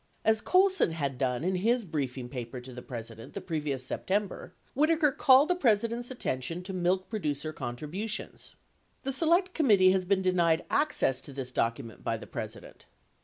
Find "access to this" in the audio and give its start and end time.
10.71-11.51